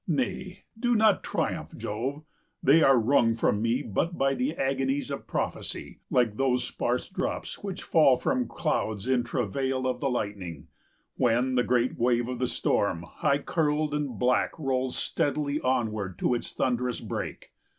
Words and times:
Nay, 0.07 0.63
do 0.79 0.95
not 0.95 1.21
triumph, 1.21 1.77
Jove! 1.77 2.23
They 2.63 2.81
are 2.81 2.97
wrung 2.97 3.35
from 3.35 3.61
me 3.61 3.83
but 3.83 4.17
by 4.17 4.33
the 4.33 4.55
agonies 4.55 5.11
Of 5.11 5.27
prophecy, 5.27 5.99
like 6.09 6.37
those 6.37 6.63
sparse 6.63 7.07
drops 7.07 7.59
which 7.63 7.83
fall 7.83 8.17
From 8.17 8.47
clouds 8.47 9.07
in 9.07 9.23
travail 9.23 9.85
of 9.85 9.99
the 9.99 10.09
lightning, 10.09 10.69
when 11.17 11.53
The 11.53 11.63
great 11.63 11.99
wave 11.99 12.27
of 12.27 12.39
the 12.39 12.47
storm 12.47 13.03
high 13.03 13.37
curled 13.43 13.93
and 13.93 14.17
black 14.17 14.53
55 14.53 14.65
Rolls 14.65 14.97
steadily 14.97 15.59
onward 15.61 16.17
to 16.17 16.33
its 16.33 16.51
thunderous 16.51 16.99
break. 16.99 17.51